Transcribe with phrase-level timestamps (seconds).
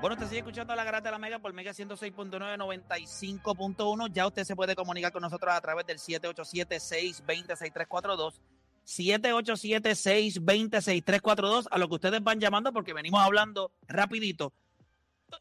[0.00, 4.10] Bueno, usted sigue escuchando la garata de la Mega por Mega 106.9, 95.1.
[4.10, 8.40] Ya usted se puede comunicar con nosotros a través del 787-620-6342.
[8.86, 11.66] 787-620-6342.
[11.70, 14.54] A lo que ustedes van llamando porque venimos hablando rapidito.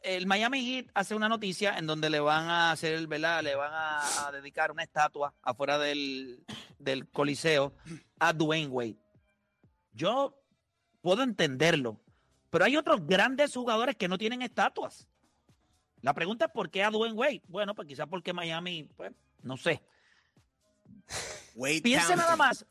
[0.03, 3.41] El Miami Heat hace una noticia en donde le van a hacer, ¿verdad?
[3.41, 6.43] Le van a, a dedicar una estatua afuera del,
[6.77, 7.71] del Coliseo
[8.19, 8.97] a Dwayne Wade.
[9.93, 10.37] Yo
[11.01, 12.01] puedo entenderlo,
[12.49, 15.07] pero hay otros grandes jugadores que no tienen estatuas.
[16.01, 17.41] La pregunta es por qué a Dwayne Wade.
[17.47, 19.11] Bueno, pues quizás porque Miami, pues,
[19.43, 19.81] no sé.
[21.55, 22.21] Wade Piense County.
[22.21, 22.65] nada más,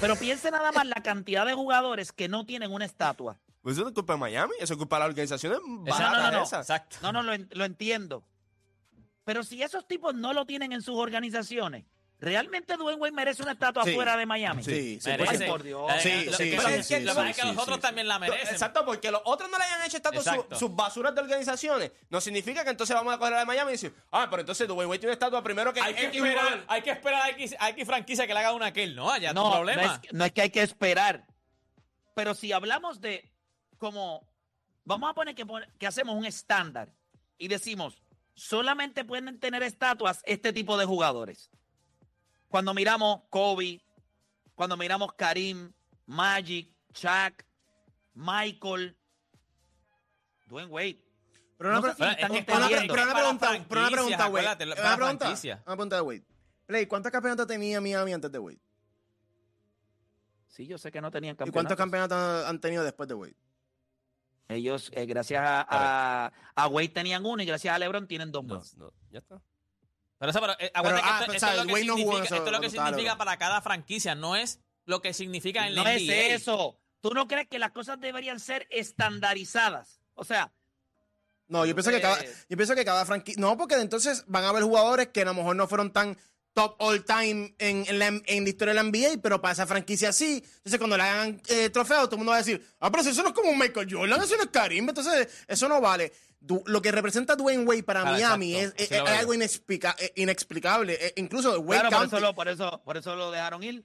[0.00, 3.40] pero piense nada más la cantidad de jugadores que no tienen una estatua.
[3.62, 6.32] Pues eso no es culpa de Miami, eso es culpa de las organizaciones no, baratas
[6.32, 6.44] no, no.
[6.44, 6.70] esas.
[6.70, 6.96] Exacto.
[7.02, 8.24] No, no, lo entiendo.
[9.24, 11.84] Pero si esos tipos no lo tienen en sus organizaciones,
[12.20, 13.90] ¿realmente Dwayne Wade merece una estatua Sí.
[13.92, 14.64] afuera de Miami?
[14.64, 15.08] Sí, sí.
[15.08, 15.44] Merece.
[15.44, 15.86] Ay, por Dios.
[15.86, 17.76] La- Sí, lo- sí, sí, es que lo que pasa es sí, que los otros
[17.76, 17.82] sí.
[17.82, 18.48] también la merecen.
[18.48, 21.92] Exacto, porque los otros no le hayan hecho estatua su- sus basuras de organizaciones.
[22.10, 24.40] No significa que entonces vamos a coger a la de Miami y decir, ah, pero
[24.40, 27.28] entonces Dwayne Wade tiene una estatua primero que Hay que esperar, hay que esperar a
[27.30, 29.10] X, a X franquicia que le haga una a aquel, ¿no?
[29.10, 30.00] Allá No, no problema.
[30.02, 31.24] es, no es que hay que esperar.
[32.14, 33.30] Pero si hablamos de
[33.78, 34.26] como,
[34.84, 36.88] vamos a poner que, pon- que hacemos un estándar
[37.38, 38.02] y decimos,
[38.34, 41.50] solamente pueden tener estatuas este tipo de jugadores.
[42.48, 43.80] Cuando miramos Kobe,
[44.54, 45.72] cuando miramos Karim,
[46.06, 47.44] Magic, Shaq,
[48.14, 48.96] Michael,
[50.46, 51.04] Dwayne Wade.
[51.58, 52.94] Pero una, No sé pre- si están es que- una, entendiendo.
[52.94, 54.44] pero una para pregunta, pero una pregunta, Wade.
[54.44, 55.58] para Una pregunta, franquicias.
[55.66, 56.24] una pregunta de Wade.
[56.66, 58.60] Play, ¿cuántos campeonatos tenía Miami antes de Wade?
[60.46, 62.16] Sí, yo sé que no tenían ¿Y cuántos campeonatos.
[62.16, 63.36] campeonatos han tenido después de Wade?
[64.48, 68.44] Ellos, eh, gracias a, a, a Wade tenían uno y gracias a LeBron tienen dos
[68.44, 68.76] No, más.
[68.76, 69.40] no, ya está.
[70.18, 72.18] Pero, eso, pero, eh, ah, que pero, esto, esto es lo que Wade no jugó
[72.18, 75.68] en significa, esto es lo que significa para cada franquicia, no es lo que significa
[75.68, 76.34] en No la es NBA.
[76.34, 76.76] eso.
[77.00, 80.00] ¿Tú no crees que las cosas deberían ser estandarizadas?
[80.14, 80.52] O sea,
[81.46, 83.40] No, yo pienso que cada, Entonces- yo pienso que cada franquicia.
[83.40, 86.18] No, porque entonces van a haber jugadores que a lo mejor no fueron tan
[86.62, 89.66] top all time en, en la, en la historia de la NBA, pero para esa
[89.66, 90.42] franquicia sí.
[90.56, 93.10] Entonces, cuando le hagan eh, trofeo, todo el mundo va a decir, ah, pero si
[93.10, 96.12] eso no es como un Michael Jordan, eso no es Karim, entonces eso no vale.
[96.40, 100.96] Du- lo que representa Dwayne Wade para Ah, Miami es, algo inexplica- eh, inexplicable.
[101.00, 103.84] Eh, incluso Wade claro, por County- eso, lo, por, eso, por eso lo dejaron ir.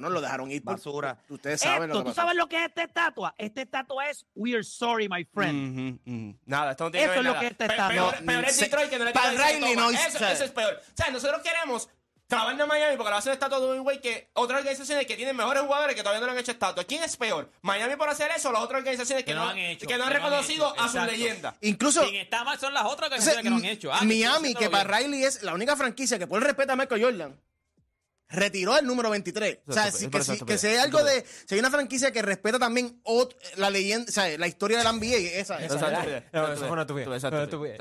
[0.00, 1.18] Bueno, lo dejaron ir por Basura.
[1.30, 2.20] Ustedes saben Esto, lo que ¿Tú pasó.
[2.20, 3.34] sabes lo que es esta estatua?
[3.38, 6.00] Esta estatua es We're sorry, my friend.
[6.06, 6.38] Ujú, ujú.
[6.44, 7.40] Nada, esto no tiene Eso que es ver lo nada.
[7.40, 8.14] que este Pe- está- Peor,
[8.46, 9.12] es Detroit que no le
[9.76, 10.80] no eso, eso es peor.
[10.82, 11.88] O sea, nosotros queremos
[12.28, 15.62] clavarle a Miami porque le hacen estatua Dwayne Wade que otras organizaciones que tienen mejores
[15.62, 16.82] jugadores que todavía no le han hecho estatua.
[16.84, 17.50] ¿Quién es peor?
[17.62, 19.96] ¿Miami por hacer eso o las otras organizaciones que, Que no lo han hecho, que
[19.96, 21.12] no han que no han reconocido hecho, a sus exacto.
[21.12, 21.54] leyendas?
[21.60, 23.92] Incluso Quien está mal son las otras organizaciones que no han hecho.
[23.94, 24.98] Ah, Miami, que para.
[24.98, 27.40] Riley es la única franquicia que por el respeto a Michael Jordan,
[28.28, 29.60] retiró el número 23.
[29.66, 31.24] O sea, Eso que, eso si, que si hay algo de.
[31.46, 34.84] Si hay una franquicia que respeta también ot- la leyenda, o sea, la historia de
[34.84, 35.64] la NBA, esa, esa.
[35.64, 37.76] Eso es estupidez, No, eso es eso fue una estupidez.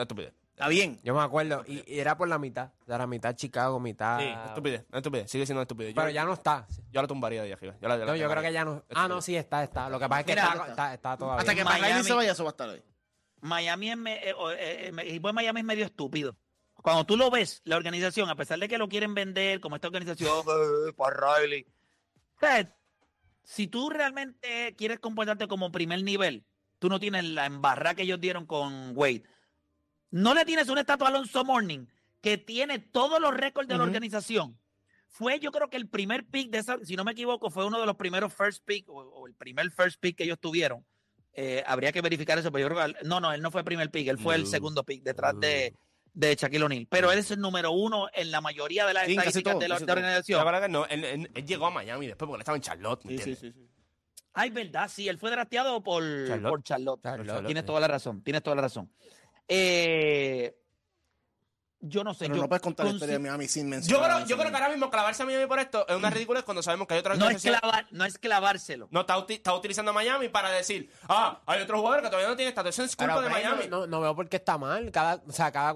[0.55, 0.99] Está bien.
[1.03, 2.69] Yo me acuerdo, y, y era por la mitad.
[2.83, 4.19] O sea, la mitad Chicago, mitad.
[4.19, 5.93] Sí, estupidez, estupidez, sigue siendo estupidez.
[5.93, 6.65] Pero Yo- ya no está.
[6.91, 7.75] Yo la tumbaría de ahí arriba.
[7.81, 8.83] Yo, la, No, yo creo que ya no.
[8.93, 9.89] Ah, no, sí, está, está.
[9.89, 11.39] Lo que pasa es que Mira, está, está, está todavía.
[11.41, 12.81] Hasta que Miami- se vaya, eso va a estar ahí.
[13.41, 16.37] Miami es, me- eh, eh, eh, el equipo de Miami es medio estúpido.
[16.85, 19.87] Cuando tú lo ves, la organización, a pesar de que lo quieren vender como esta
[19.87, 20.29] organización,
[20.87, 21.65] eh, para Riley.
[22.39, 22.71] sea,
[23.43, 26.45] si tú realmente quieres comportarte como primer nivel,
[26.77, 29.23] tú no tienes la embarrada que ellos dieron con Wade.
[30.11, 31.87] No le tienes una estatua a Alonso Morning
[32.21, 34.55] que tiene todos los récords de la organización.
[35.07, 37.79] Fue, yo creo que el primer pick de esa, si no me equivoco, fue uno
[37.79, 40.85] de los primeros first pick o, o el primer first pick que ellos tuvieron.
[41.33, 43.65] Eh, habría que verificar eso, pero yo creo que no, no, él no fue el
[43.65, 45.73] primer pick, él fue el segundo pick detrás de,
[46.15, 46.87] de Shaquille O'Neal.
[46.89, 49.67] Pero él es el número uno en la mayoría de las Sí, estadísticas todo, de
[49.67, 49.95] la, de la todo.
[49.95, 50.45] La organización.
[50.45, 53.05] verdad que no, él, él- él llegó a Miami después porque él estaba en Charlotte,
[53.05, 53.69] ¿me Sí, sí, sí, sí.
[54.33, 56.49] Ay, verdad, sí, él fue drafteado por Charlotte.
[56.49, 57.01] por Charlotte.
[57.03, 58.91] Charlotte, Tienes toda la razón, tienes toda la razón.
[59.47, 60.55] Eh,
[61.79, 62.25] yo no sé.
[62.25, 64.01] Pero yo no puedes contar la historia de Miami sin mencionar.
[64.01, 66.41] Yo creo, yo creo que ahora mismo clavarse a Miami por esto es una ridícula
[66.41, 68.87] cuando sabemos que hay otra no es, clavar, no es clavárselo.
[68.91, 72.35] No, está, está, utilizando a Miami para decir, ah, hay otro jugador que todavía no
[72.35, 72.79] tiene estatus.
[72.79, 73.67] Es culpa de Miami.
[73.69, 74.91] No, veo por qué está mal.
[74.91, 75.73] Cada, o sea, cada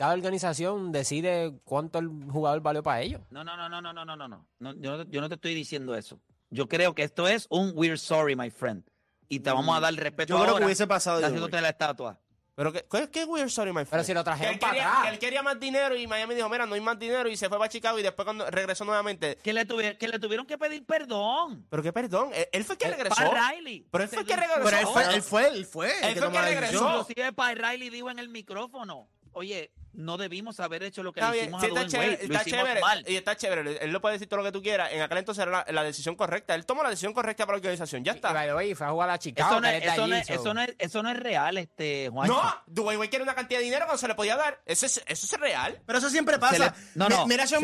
[0.00, 3.20] cada organización decide cuánto el jugador valió para ellos.
[3.30, 4.46] No, no, no, no, no, no, no, no.
[4.58, 6.18] no yo, yo, no te estoy diciendo eso.
[6.48, 8.82] Yo creo que esto es un we're sorry, my friend.
[9.28, 9.54] Y te mm.
[9.54, 10.30] vamos a dar el respeto.
[10.30, 11.24] Yo ahora creo que hubiese pasado.
[11.24, 12.18] Haciéndote la estatua.
[12.60, 13.88] Pero que, ¿qué, qué weird sorry, my friend?
[13.90, 15.02] Pero si lo trajeron él, para quería, atrás.
[15.04, 17.48] que él quería más dinero y Miami dijo, mira, no hay más dinero y se
[17.48, 19.36] fue para Chicago y después cuando regresó nuevamente.
[19.42, 21.66] Que le, tuvi- que le tuvieron que pedir perdón.
[21.70, 23.14] Pero qué perdón, él, él fue el que Eh, regresó.
[23.16, 23.86] Pat Riley.
[23.90, 24.62] Pero él fue el que regresó.
[24.62, 25.88] Pero él fue, él fue, él fue.
[26.06, 26.88] Él fue el que regresó.
[27.00, 29.08] Inclusive Pat Riley dijo en el micrófono.
[29.32, 31.90] Oye, no debimos haber hecho lo que Está le bien, hicimos sí, a está Dwayne
[31.90, 32.28] chévere, Wade.
[32.28, 33.04] Lo está hicimos chévere, mal.
[33.08, 35.42] y está chévere, él lo puede decir todo lo que tú quieras, en aquel entonces
[35.42, 38.16] era la, la decisión correcta, él tomó la decisión correcta para la organización, ya Y,
[38.16, 38.32] está.
[38.46, 39.50] the way, fue a jugar a Chicago.
[39.50, 42.08] Eso no, es, eso, no es, so- eso, no es, eso no es real, este,
[42.10, 42.34] Juancho.
[42.34, 45.02] No, Dwayne Wade quiere una cantidad de dinero cuando se le podía dar, eso es,
[45.06, 45.80] eso es real.
[45.84, 46.58] Pero eso siempre pasa.
[46.58, 47.62] Le- no, no, Mi- Mira a Sean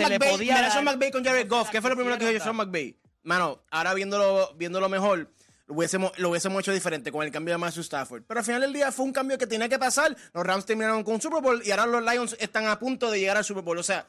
[0.84, 1.70] McVay, con Jared Goff.
[1.70, 2.96] ¿Qué fue lo primero que dijo Sean McVay?
[3.22, 5.32] Mano, ahora viéndolo, viéndolo mejor,
[5.66, 8.22] lo hubiésemos, lo hubiésemos hecho diferente con el cambio de Matthew Stafford.
[8.26, 10.16] Pero al final del día fue un cambio que tenía que pasar.
[10.32, 13.18] Los Rams terminaron con un Super Bowl y ahora los Lions están a punto de
[13.20, 13.78] llegar al Super Bowl.
[13.78, 14.06] O sea,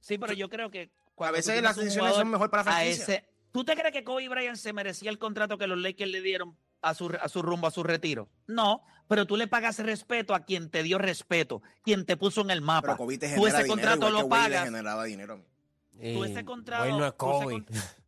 [0.00, 2.74] Sí, pero yo creo que cuando veces tú las decisiones son mejor para la a
[2.74, 3.02] franquicia.
[3.04, 6.20] ese- ¿Tú te crees que Kobe Bryant se merecía el contrato que los Lakers le
[6.20, 8.28] dieron a su, a su rumbo, a su retiro?
[8.48, 12.50] No, pero tú le pagas respeto a quien te dio respeto, quien te puso en
[12.50, 12.88] el mapa.
[12.88, 14.64] pero Kobe te tú genera ese dinero contrato igual que lo le pagas.
[14.64, 15.44] generaba dinero.
[15.92, 17.64] Tú ese contrato- Wade no es tú ese Kobe.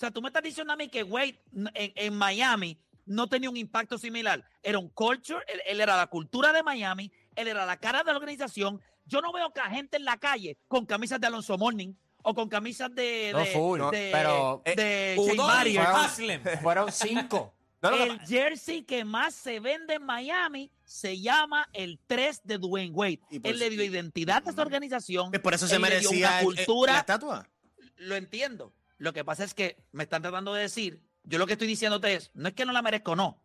[0.00, 3.56] sea, tú me estás diciendo a mí que Wade en, en Miami no tenía un
[3.56, 4.44] impacto similar.
[4.62, 8.10] Era un culture, él, él era la cultura de Miami, él era la cara de
[8.12, 8.80] la organización.
[9.04, 11.92] Yo no veo que a gente en la calle con camisas de Alonso Morning
[12.22, 15.80] o con camisas de, No, de, full, de, pero- de Shea Udon y Barrier.
[15.80, 16.42] Haslem.
[16.62, 17.54] Fueron cinco.
[17.82, 22.42] No, no, no, El jersey que más se vende en Miami se llama el 3
[22.44, 23.20] de Dwayne Wade.
[23.42, 25.30] Él le dio identidad a esa organización.
[25.30, 26.92] Pues por eso se merecía una el- el- cultura.
[26.92, 27.48] la estatua.
[27.96, 28.74] Lo entiendo.
[29.00, 32.14] Lo que pasa es que me están tratando de decir, yo lo que estoy diciéndote
[32.14, 33.42] es, no es que no la merezco, no.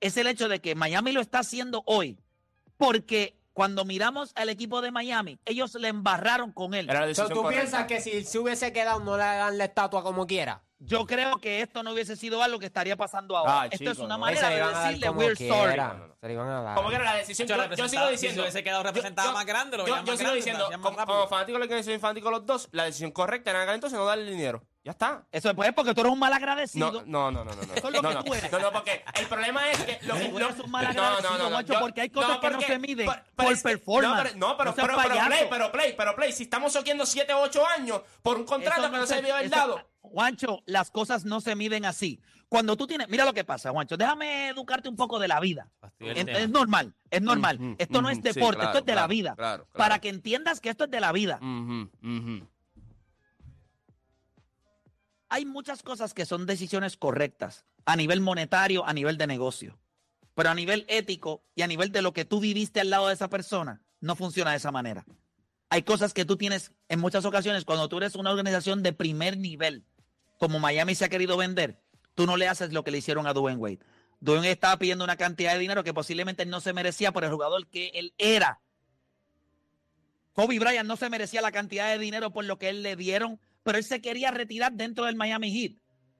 [0.00, 2.18] Es el hecho de que Miami lo está haciendo hoy.
[2.76, 6.88] Porque cuando miramos al equipo de Miami, ellos le embarraron con él.
[6.88, 7.60] Decisión ¿Tú correcta.
[7.60, 10.64] piensas que si se hubiese quedado no le dan la estatua como quiera?
[10.80, 13.62] Yo creo que esto no hubiese sido algo que estaría pasando ahora.
[13.62, 14.26] Ay, Esto es una no.
[14.26, 15.68] Se manera de decirle we're sorry.
[15.68, 15.88] quiera.
[15.88, 16.16] No, no, no.
[16.20, 16.76] Se le iban a dar.
[16.76, 18.34] Como que era la decisión, Yo yo, sigo si diciendo.
[18.34, 21.06] se hubiese quedado representado más grande, lo yo, veían yo más sigo grande, diciendo, como,
[21.06, 24.04] como fanático de la organización fanático los dos, la decisión correcta en aquel entonces no
[24.04, 24.62] darle dinero.
[24.86, 25.26] Ya está.
[25.32, 26.92] Eso es pues, porque tú eres un mal agradecido.
[26.92, 27.60] No, no, no, no, no.
[27.60, 27.74] no.
[27.74, 28.22] Eso es lo no, que no.
[28.22, 28.52] tú eres.
[28.52, 31.50] No, no, porque el problema es que lo que Tú eres un mal no, agradecido,
[31.50, 34.16] Juancho, yo- porque hay cosas que no se miden por es performance.
[34.16, 36.30] No, pero, no, pero, No pero, pero play, pero play, pero play.
[36.30, 39.50] Si estamos soqueando 7 o 8 años por un contrato que no se debió haber
[39.50, 39.90] dado.
[40.02, 42.20] Juancho, las cosas no se miden así.
[42.48, 45.68] Cuando tú tienes, mira lo que pasa, Juancho, déjame educarte un poco de la vida.
[45.98, 47.56] Es, es normal, es normal.
[47.60, 49.34] Ujú, esto no es ujú, sí, deporte, claro, esto es de la vida.
[49.34, 49.76] claro, claro.
[49.76, 51.40] Para que entiendas que esto es de la vida.
[55.28, 59.78] Hay muchas cosas que son decisiones correctas a nivel monetario, a nivel de negocio.
[60.34, 63.14] Pero a nivel ético y a nivel de lo que tú viviste al lado de
[63.14, 65.06] esa persona, no funciona de esa manera.
[65.68, 69.36] Hay cosas que tú tienes en muchas ocasiones cuando tú eres una organización de primer
[69.36, 69.84] nivel,
[70.38, 71.80] como Miami se ha querido vender,
[72.14, 73.80] tú no le haces lo que le hicieron a Dwayne Wade.
[74.20, 77.66] Dwayne estaba pidiendo una cantidad de dinero que posiblemente no se merecía por el jugador
[77.66, 78.60] que él era.
[80.32, 83.40] Kobe Bryant no se merecía la cantidad de dinero por lo que él le dieron,
[83.66, 85.72] pero él se quería retirar dentro del Miami Heat.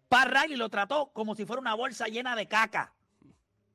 [0.08, 2.92] Pat Riley lo trató como si fuera una bolsa llena de caca.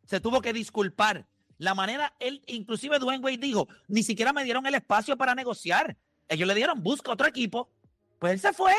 [0.03, 1.25] Se tuvo que disculpar.
[1.57, 5.95] La manera, él, inclusive Dwayne Wade dijo, ni siquiera me dieron el espacio para negociar.
[6.27, 7.71] Ellos le dieron, busca otro equipo.
[8.19, 8.73] Pues él se fue.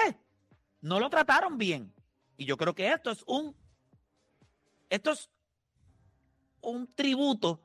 [0.83, 1.91] No lo trataron bien.
[2.37, 3.57] Y yo creo que esto es un,
[4.91, 5.31] esto es
[6.61, 7.63] un tributo.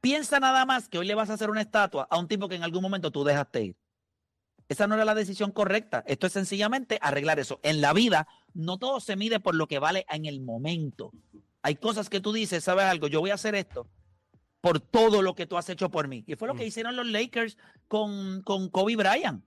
[0.00, 2.54] Piensa nada más que hoy le vas a hacer una estatua a un tipo que
[2.54, 3.81] en algún momento tú dejaste ir.
[4.72, 6.02] Esa no era la decisión correcta.
[6.06, 7.60] Esto es sencillamente arreglar eso.
[7.62, 11.12] En la vida, no todo se mide por lo que vale en el momento.
[11.60, 13.06] Hay cosas que tú dices, ¿sabes algo?
[13.06, 13.86] Yo voy a hacer esto
[14.62, 16.24] por todo lo que tú has hecho por mí.
[16.26, 19.44] Y fue lo que hicieron los Lakers con, con Kobe Bryant.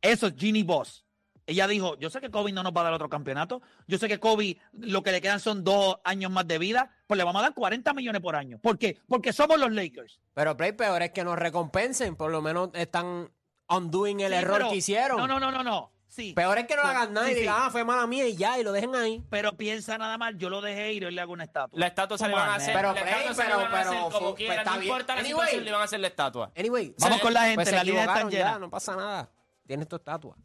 [0.00, 1.06] Eso es Ginny Boss.
[1.46, 3.62] Ella dijo, yo sé que Kobe no nos va a dar otro campeonato.
[3.86, 6.90] Yo sé que Kobe lo que le quedan son dos años más de vida.
[7.06, 8.58] Pues le vamos a dar 40 millones por año.
[8.58, 8.98] ¿Por qué?
[9.06, 10.18] Porque somos los Lakers.
[10.34, 12.16] Pero Play, peor es que nos recompensen.
[12.16, 13.30] Por lo menos están
[13.76, 15.16] undoing el Sí, error pero- que hicieron.
[15.18, 15.90] No, no, no, no, no.
[16.08, 16.34] Sí.
[16.34, 18.36] Peor es que no Sí, hagan nada y sí, digan, ah, fue mala mía y
[18.36, 19.24] ya, y lo dejen ahí.
[19.30, 21.78] Pero piensa nada más, yo lo dejé ir y hoy le hago una estatua.
[21.80, 22.74] La estatua se le van a hacer.
[22.74, 24.52] Pero, la Play, estatua se le pero- van a hacer pero, como fu- quiera.
[24.54, 24.92] pues, está No bien.
[24.92, 25.32] importa la Anyway.
[25.40, 26.52] situación, le van a hacer la estatua.
[26.54, 28.58] Anyway, Vamos con la gente, pues se la línea está equivocaron ya, llena.
[28.58, 29.30] no pasa nada.
[29.66, 30.36] Tienes tu estatua.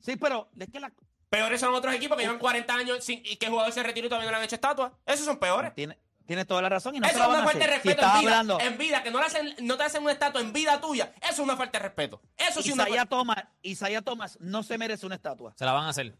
[0.00, 0.92] Sí, pero es que la...
[1.28, 4.06] Peores son otros equipos que llevan 40 años sin, y que el jugador se retiró
[4.06, 4.92] y todavía no le han hecho estatua.
[5.04, 5.74] Esos son peores.
[5.74, 7.64] Tiene, tienes toda la razón y no Eso se es una a falta de.
[7.64, 8.30] Si respeto en vida.
[8.30, 8.60] hablando...
[8.60, 11.12] En vida, que no, le hacen, no te hacen una estatua en vida tuya.
[11.22, 12.20] Eso es una falta de respeto.
[12.36, 13.16] Eso sí es una Isaiah falta.
[13.16, 15.54] Thomas, Isaiah Thomas no se merece una estatua.
[15.56, 16.14] Se la van a hacer.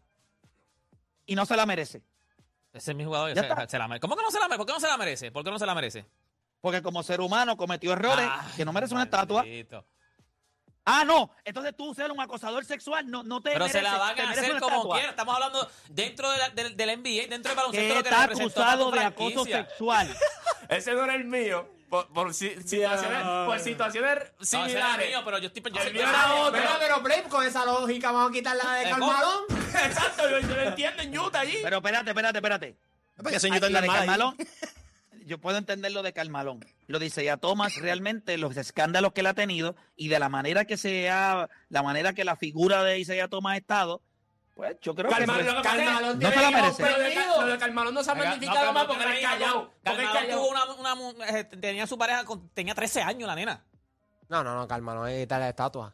[1.25, 2.01] Y no se la merece.
[2.73, 3.29] Ese es mi jugador.
[3.29, 4.57] Se- se la ¿Cómo que no se la merece?
[4.57, 5.31] ¿Por qué no se la merece?
[5.31, 6.05] ¿Por qué no se la merece?
[6.61, 9.45] Porque como ser humano cometió errores que no merece una estatua.
[10.89, 11.29] Ah, no.
[11.43, 14.57] Entonces tú ser un acosador sexual no, no te Pero se la van a hacer
[14.59, 15.09] como quiera.
[15.09, 17.87] Estamos hablando dentro de la- del, del NBA, dentro del baloncesto.
[17.89, 20.17] Que lo que está acusado de acoso sexual.
[20.69, 21.69] Ese no era el mío.
[21.89, 25.07] Por, por si- situaciones, por situaciones No, similares.
[25.07, 26.51] mío, pero yo estoy yo mío era otro.
[26.51, 29.43] Pero, pero Play, con esa lógica vamos a quitar la de Carmalón.
[29.85, 31.59] Exacto, yo, yo lo entiendo en Utah allí.
[31.63, 32.77] Pero espérate, espérate, espérate.
[33.15, 33.87] Porque soy Ay, Newton la de.
[33.87, 34.35] Carmelo,
[35.27, 36.65] yo puedo entender lo de Carmalón.
[36.87, 40.65] Lo dice ya Thomas, realmente los escándalos que él ha tenido y de la manera
[40.65, 44.01] que se ha, la manera que la figura de Isaiah Thomas ha estado,
[44.55, 46.83] pues yo creo que Carmalón, lo que es- Carmalón no se la merece.
[46.83, 49.29] Pero de, lo de Carmalón no se ha magnificado no, más porque no es tenía-
[49.29, 49.73] callado.
[49.83, 50.41] Porque él es Carmelo callado.
[50.41, 53.63] tuvo una, una mu- eh, tenía su pareja, con- tenía 13 años la nena.
[54.29, 55.93] No, no, no, calma, no hay que quitarle estatua.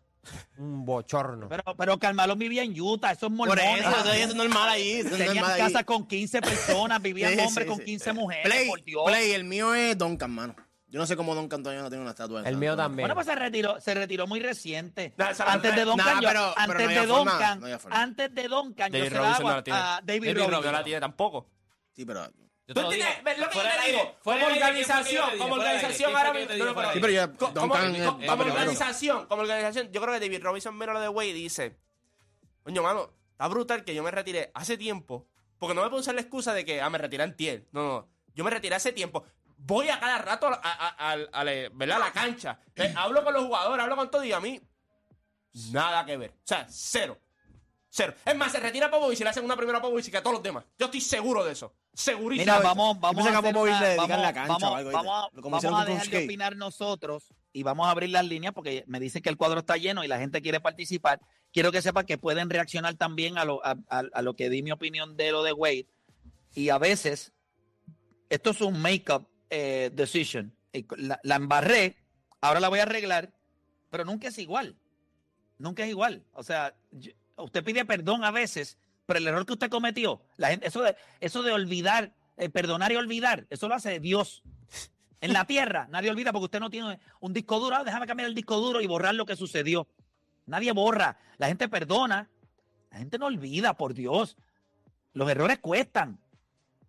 [0.57, 1.49] Un bochorno.
[1.49, 3.79] pero, pero Carmalón vivía en Utah, esos Por mormones.
[3.85, 4.91] eso, eso es normal ahí.
[4.93, 5.83] eso es Tenían normal ahí.
[5.83, 7.85] con 15 personas, vivían Sí, hombres sí, con sí.
[7.85, 9.03] 15 mujeres, Play, por Dios.
[9.05, 10.55] Play, el mío es Duncan, mano.
[10.87, 12.75] Yo no sé cómo Duncan todavía no tiene una estatua El mío Antonio.
[12.77, 13.03] también.
[13.05, 15.13] Bueno, pues se retiró, se retiró muy reciente.
[15.17, 19.09] No, antes de Duncan, Nah, yo- antes de forma, Duncan, antes de Duncan, yo David
[19.09, 19.79] se la Robinson hago no la tiene.
[19.79, 20.33] a David.
[20.37, 21.49] Robinson no la tiene tampoco.
[21.91, 22.27] Sí, pero...
[22.65, 24.15] Yo ¿Tú lo lo que yo te digo?
[24.23, 26.53] Como organización, ¿quién fue que yo te como organización ¿quién fue ahora mismo.
[26.53, 30.77] Sí, pero- ya Co- como, Duncan como- organización, como organización, yo creo que David Robinson
[30.77, 31.77] mira lo de Wade y dice,
[32.63, 35.27] coño, mano, está brutal que yo me retiré hace tiempo,
[35.59, 37.67] porque no me puedo usar la excusa de que, ah, me retiré en tiel.
[37.73, 39.25] No, no, yo me retiré hace tiempo.
[39.57, 41.97] Voy a cada rato a, a- a- a- a la- ¿verdad?
[41.97, 42.59] a la cancha.
[42.75, 44.61] Eh, hablo con los jugadores, hablo con todo y a mí,
[45.71, 46.31] nada que ver.
[46.31, 47.19] O sea, cero.
[47.95, 48.15] Cero.
[48.25, 50.43] Es más, se retira Popovich y le hacen una primera Popovich que a todos los
[50.43, 50.65] demás.
[50.79, 51.75] Yo estoy seguro de eso.
[51.93, 52.41] Segurísimo.
[52.51, 55.29] Mira, vamos, vamos a a hacer una- vamos- la cancha vamos- o algo, vamos a-
[55.39, 59.21] vamos a dejar de opinar nosotros y vamos a abrir las líneas porque me dicen
[59.21, 61.21] que el cuadro está lleno y la gente quiere participar.
[61.51, 64.63] Quiero que sepan que pueden reaccionar también a lo, a, a- a lo que di
[64.63, 65.85] mi opinión de lo de Wade.
[66.55, 67.31] Y a veces,
[68.29, 70.57] esto es un make-up eh, decision.
[70.97, 71.97] La, la embarré,
[72.41, 73.31] ahora la voy a arreglar,
[73.91, 74.75] pero nunca es igual.
[75.59, 76.23] Nunca es igual.
[76.33, 80.49] O sea, yo- usted pide perdón a veces, pero el error que usted cometió, la
[80.49, 84.43] gente, eso de, eso de olvidar, eh, perdonar y olvidar, eso lo hace Dios.
[85.21, 87.77] En la tierra, nadie olvida porque usted no tiene un disco duro.
[87.77, 89.87] Ah, déjame cambiar el disco duro y borrar lo que sucedió.
[90.47, 91.17] Nadie borra.
[91.37, 92.29] La gente perdona.
[92.91, 94.35] La gente no olvida, por Dios.
[95.13, 96.19] Los errores cuestan.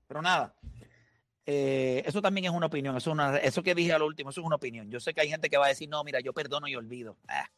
[0.09, 0.53] Pero nada.
[1.47, 2.97] eh, eso también es una opinión.
[2.97, 4.91] Eso, es una- eso que dije al último, eso es una opinión.
[4.91, 7.17] Yo sé que hay gente que va a decir, no, mira, yo perdono y olvido.
[7.29, 7.49] Ah,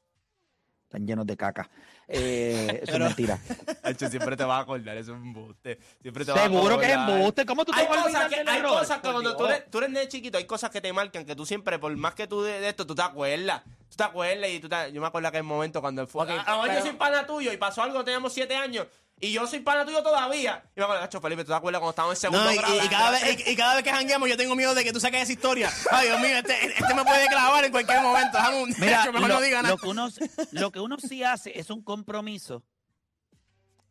[0.86, 1.68] están llenos de caca.
[2.08, 3.36] Eh, eso es mentira.
[3.82, 5.76] Hacho, siempre te vas a acordar, eso es un embuste.
[6.00, 7.44] Siempre te vas a Seguro que es embuste.
[7.44, 8.78] ¿Cómo tú te Hay vas a cosas, que, hay error?
[8.78, 11.34] cosas que cuando tú eres, tú eres de chiquito, hay cosas que te marcan que
[11.34, 13.64] tú siempre, por más que tú de, de esto, tú te acuerdas.
[13.90, 16.22] Tú te acuerdas y tú te, yo me acuerdo aquel momento cuando él fue.
[16.22, 18.86] Ok, a- a- yo soy pana tuyo y pasó algo, teníamos siete años.
[19.18, 20.62] Y yo soy pana tuyo todavía.
[20.76, 22.74] Y me acuerdo, Felipe, ¿tú te acuerdas cuando estábamos en segundo No, y, grado?
[22.74, 24.92] y- y cada vez, y, y cada vez que jangueamos yo tengo miedo de que
[24.92, 25.72] tú saques esa historia.
[25.90, 28.38] Ay, Dios mío, este, este me puede clavar en cualquier momento.
[28.62, 29.74] Un- Mira, lo, no diga nada.
[29.74, 30.08] lo que uno,
[30.52, 32.62] lo que uno sí hace es un compromiso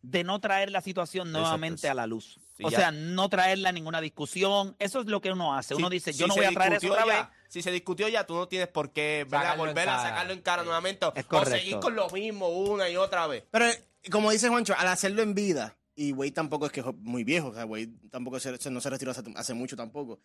[0.04, 1.92] de no traer la situación nuevamente Exacto.
[1.92, 2.40] a la luz.
[2.56, 2.78] Sí, o ya.
[2.78, 4.76] sea, no traerla a ninguna discusión.
[4.78, 5.74] Eso es lo que uno hace.
[5.74, 7.26] Uno Si- dice, si yo no voy a traer eso otra ya, vez.
[7.50, 9.26] Si se discutió ya, tú no tienes por qué
[9.58, 11.08] volver a sacarlo en cara nuevamente.
[11.16, 13.44] Es o seguir con lo mismo una y otra vez.
[13.50, 13.66] Pero
[14.12, 17.50] como dice Juancho, al hacerlo en vida, y Wade tampoco es que es muy viejo,
[17.50, 20.20] o sea, Wade tampoco se, no se retiró hace, mucho tampoco.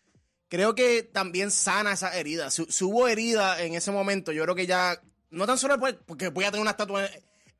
[0.49, 2.51] Creo que también sana esa herida.
[2.51, 6.27] Si, hubo herida en ese momento, yo creo que ya, no tan solo por- porque
[6.27, 7.09] voy a tener una estatua,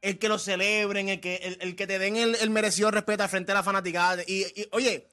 [0.01, 3.25] el que lo celebren, el que, el, el que te den el, el merecido respeto
[3.29, 4.23] frente de la fanaticada.
[4.27, 5.07] Y, y, oye,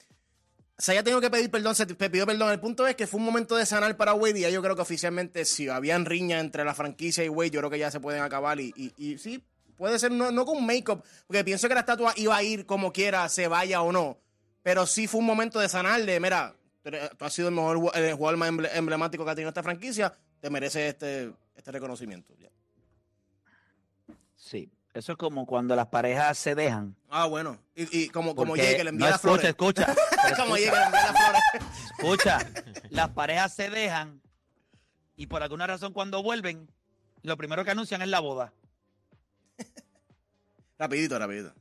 [0.76, 2.50] se haya tenido que pedir perdón, se pidió perdón.
[2.50, 4.74] El punto es que fue un momento de sanar para Wade y ya yo creo
[4.74, 8.00] que oficialmente si habían riña entre la franquicia y Wade, yo creo que ya se
[8.00, 9.44] pueden acabar y, y sí,
[9.78, 12.66] puede ser no, no con un make-up, porque pienso que la estatua iba a ir
[12.66, 14.18] como quiera, se vaya o no,
[14.62, 16.54] pero sí fue un momento de sanar, de mira,
[17.16, 20.12] tú has sido el mejor el jugador más emble- emblemático que ha tenido esta franquicia,
[20.40, 22.34] te mereces este, este reconocimiento.
[22.38, 22.48] Ya.
[24.36, 24.70] Sí.
[24.94, 26.96] Eso es como cuando las parejas se dejan.
[27.08, 29.44] Ah, bueno, y, y como, como que le envía no, las flores.
[29.44, 30.36] escucha, escucha.
[30.36, 30.80] como escucha.
[30.80, 31.68] le envía las flores.
[31.98, 32.38] Escucha,
[32.90, 34.20] las parejas se dejan
[35.14, 36.68] y por alguna razón cuando vuelven,
[37.22, 38.52] lo primero que anuncian es la boda.
[40.78, 41.52] Rapidito, rapidito.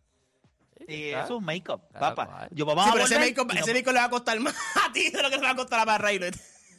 [0.87, 2.47] Eso es un make-up, papá.
[2.51, 4.55] Yo vamos Sí, a pero ese make-up no- ese make-up le va a costar más
[4.87, 6.09] a ti de lo que le va a costar a Barra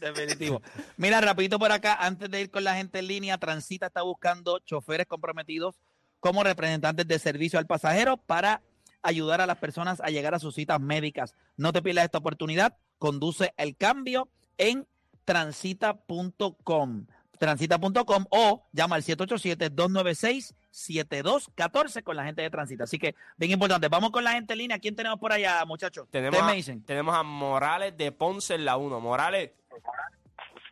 [0.00, 0.62] Definitivo.
[0.96, 4.60] Mira, rapidito por acá, antes de ir con la gente en línea, Transita está buscando
[4.60, 5.74] choferes comprometidos
[6.20, 8.62] como representantes de servicio al pasajero para
[9.02, 11.34] ayudar a las personas a llegar a sus citas médicas.
[11.56, 12.76] No te pierdas esta oportunidad.
[12.98, 14.86] Conduce el cambio en
[15.24, 17.06] transita.com.
[17.38, 22.84] Transita.com o llama al 787-296-7214 con la gente de Transita.
[22.84, 23.88] Así que, bien importante.
[23.88, 24.78] Vamos con la gente en línea.
[24.78, 26.08] ¿Quién tenemos por allá, muchachos?
[26.10, 26.82] Tenemos a, me dicen.
[26.84, 29.00] tenemos a Morales de Ponce en la 1.
[29.00, 29.52] Morales.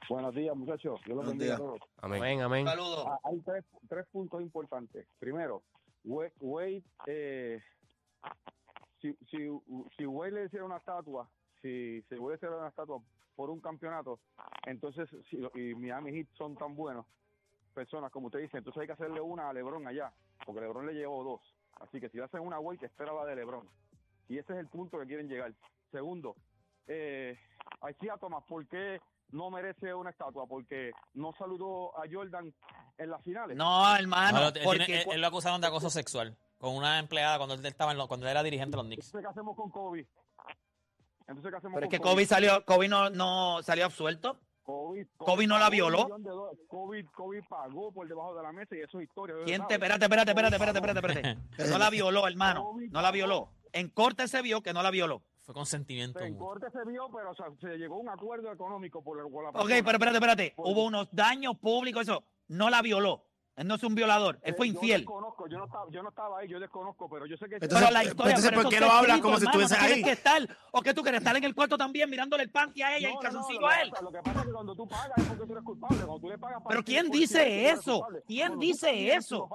[0.08, 1.00] Buenos días, muchachos.
[1.06, 1.68] Yo los Buenos bendiga a días.
[1.68, 1.80] todos.
[1.98, 2.22] Amén.
[2.22, 2.66] Amén, amén.
[2.66, 3.04] Saludos.
[3.08, 5.06] Ah, hay tres, tres puntos importantes.
[5.18, 5.62] Primero,
[6.04, 7.60] Wa- Wade, eh,
[9.02, 9.48] si, si,
[9.96, 11.28] si Wade le hiciera una estatua,
[11.66, 13.00] si, si Wade le hiciera una estatua
[13.34, 14.20] por un campeonato,
[14.66, 17.06] entonces, si, y Miami Heat son tan buenos
[17.74, 20.12] personas, como usted dice, entonces hay que hacerle una a LeBron allá,
[20.44, 21.40] porque LeBron le llevó dos.
[21.80, 23.68] Así que si le hacen una Wade, espera la de LeBron.
[24.28, 25.52] Y ese es el punto que quieren llegar.
[25.92, 26.34] Segundo,
[26.86, 27.38] eh,
[27.90, 28.98] Isaiah Thomas, ¿por qué
[29.32, 30.46] no merece una estatua?
[30.46, 32.52] Porque no saludó a Jordan
[32.96, 33.56] en las finales.
[33.56, 36.98] No, hermano, No, él, porque tiene- él- él lo acusaron de acoso sexual con una
[36.98, 39.12] empleada cuando él estaba en lo- cuando él era dirigente de los Knicks.
[39.12, 40.06] ¿qué hacemos con Kobe?
[41.28, 44.38] Entonces, ¿qué hacemos pero es que Kobe salió, Kobe no, no salió absuelto.
[44.62, 46.08] Kobe, Kobe no la violó.
[46.68, 49.36] Kobe, Kobe pagó por debajo de la mesa y eso es historia.
[49.44, 49.74] ¿Quién te?
[49.74, 51.70] Espérate, espérate, espérate, espérate, espérate, espérate.
[51.70, 52.72] No la violó, hermano.
[52.90, 53.48] No la violó.
[53.72, 55.22] En corte se vio que no la violó.
[55.42, 56.18] Fue consentimiento.
[56.20, 59.44] En corte se vio, pero o sea, se llegó a un acuerdo económico por, por
[59.44, 59.82] la Ok, persona.
[59.84, 60.54] pero espérate, espérate.
[60.56, 62.24] Hubo unos daños públicos, eso.
[62.48, 63.25] No la violó.
[63.56, 64.38] Él no es un violador.
[64.42, 65.00] Él fue Eh, Yo infiel.
[65.00, 67.54] desconozco, yo no, estaba, yo no estaba ahí, yo desconozco, pero yo sé que...
[67.54, 70.02] Entonces, pero la historia, entonces, pero ¿por qué no hablas como si estuviese ahí?
[70.02, 70.42] que estar.
[70.72, 73.12] ¿O qué tú quieres estar en el cuarto también mirándole el panty a ella y
[73.12, 73.90] el No, no, no, calzoncillo lo que a él?
[73.90, 75.96] pasa- Lo que pasa es que cuando tú pagas es porque tú eres culpable.
[75.96, 78.06] Cuando tú le pagas para Pero ¿quién dice eso?
[78.26, 79.48] ¿Quién dice eso?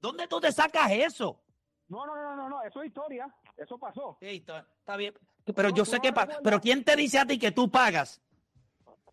[0.00, 1.40] ¿Dónde tú te sacas eso?
[1.88, 3.26] No, no, no, no, no, eso es historia.
[3.56, 4.18] Eso pasó.
[4.20, 5.14] Sí, está, bien.
[5.54, 6.12] Pero No, yo sé que...
[6.42, 8.20] Pero ¿quién te dice a ti que tú pagas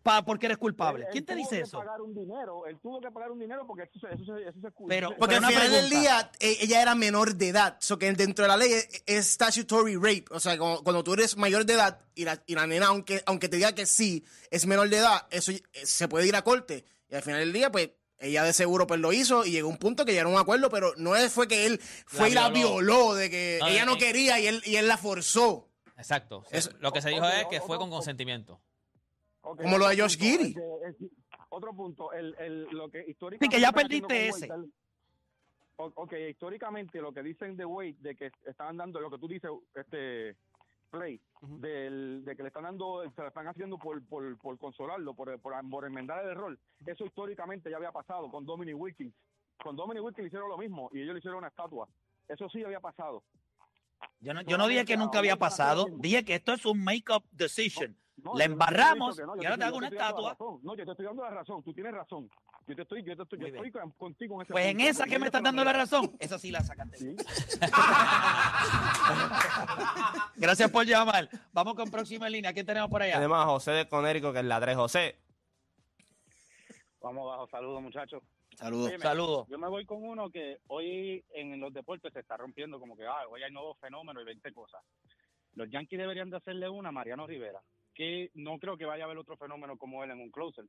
[0.04, 1.04] pa- porque eres culpable?
[1.06, 1.78] Él- ¿Quién él te dice eso?
[1.78, 2.64] pagar un dinero.
[2.66, 5.46] Él tuvo que pagar un dinero porque eso, se- eso, eso se Pero- Porque Pero
[5.48, 8.56] al final del día e- ella era menor de edad, so que dentro de la
[8.56, 12.24] ley es, es statutory rape, o sea, cuando, cuando tú eres mayor de edad y
[12.24, 15.50] la, y la nena, aunque, aunque te diga que sí, es menor de edad, eso
[15.50, 16.84] eh, se puede ir a corte.
[17.08, 19.72] Y al final del día, pues, ella de seguro pues lo hizo y llegó a
[19.72, 22.48] un punto que llegaron a un acuerdo, pero no fue que él fue y la
[22.48, 23.14] violó.
[23.14, 25.68] de que No, ella no eh, quería y él, y él la forzó.
[25.96, 26.44] Exacto.
[26.50, 28.60] Eso- lo que se dijo es que fue con consentimiento.
[29.44, 31.10] Como lo de Josh el-
[31.50, 33.44] otro punto, el, el, lo que históricamente...
[33.46, 34.48] Sí, que ya perdiste ese.
[34.48, 34.72] Wade, el-
[35.76, 39.28] o- ok, históricamente lo que dicen de Wade, de que están dando, lo que tú
[39.28, 40.36] dices, este
[40.90, 45.12] play, del, de que le están dando, se lo están haciendo por, por, por consolarlo,
[45.14, 46.58] por, por, por enmendar el error.
[46.86, 49.12] Eso históricamente ya había pasado con Dominic Wilkins.
[49.62, 51.88] Con Dominic Wilkins hicieron lo mismo y ellos le hicieron una estatua.
[52.28, 53.22] Eso sí había pasado.
[54.20, 55.86] Yo no, yo no dije que nunca había pasado.
[55.98, 57.96] Dije que esto es un make-up decision.
[58.24, 60.30] No, La embarramos no, y ahora te- hago una estatua.
[60.30, 60.60] razón.
[60.62, 61.62] No, yo te estoy dando la razón.
[61.62, 62.30] Tú tienes razón.
[62.66, 65.04] Yo te estoy, yo te estoy, yo estoy con- contigo en ese Pues en esa
[65.04, 66.96] que me estás dando la razón, esa sí la sacaste.
[66.96, 67.14] Sí.
[70.36, 71.28] Gracias por llamar.
[71.52, 72.52] Vamos con próxima línea.
[72.52, 73.14] ¿Quién tenemos por allá?
[73.14, 74.76] Tenemos a José de Conérico, que es la 3.
[74.76, 75.18] José,
[77.00, 78.22] Vamos abajo, saludos muchachos.
[78.56, 78.92] Saludos.
[79.00, 79.46] Saludos.
[79.50, 83.04] Yo me voy con uno que hoy en los deportes se está rompiendo como que
[83.04, 84.80] ah, hoy hay nuevos fenómenos y 20 cosas.
[85.54, 87.60] Los Yankees deberían de hacerle una a Mariano Rivera,
[87.94, 90.64] que no creo que vaya a haber otro fenómeno como él en un closer.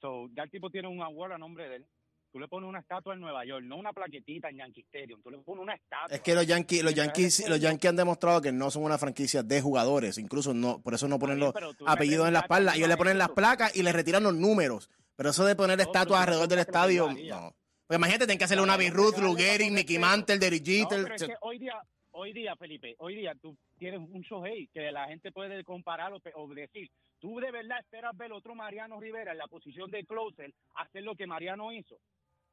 [0.00, 1.86] So, ya el tipo tiene un award a nombre de él.
[2.32, 5.30] Tú le pones una estatua en Nueva York, no una plaquetita en Yankee Stadium, tú
[5.30, 6.16] le pones una estatua.
[6.16, 9.42] Es que los Yankees, los Yankees, los Yankees han demostrado que no son una franquicia
[9.42, 11.52] de jugadores, incluso no, por eso no ponen los
[11.86, 14.88] apellidos en la preguntaste espalda, ellos le ponen las placas y le retiran los números,
[15.14, 17.54] pero eso de poner estatuas alrededor del estadio, no.
[17.86, 21.02] Pues imagínate, tienen que hacerle una no, Ruth, Lugeri, Mickey Mantle, Derek Jeter.
[21.02, 21.74] pero es que hoy día,
[22.12, 26.48] hoy día, Felipe, hoy día tú tienes un Shohei que la gente puede comparar o
[26.54, 31.02] decir, tú de verdad esperas ver otro Mariano Rivera en la posición de closer hacer
[31.02, 31.98] lo que Mariano hizo.